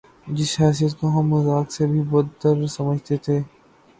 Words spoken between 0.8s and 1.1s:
کو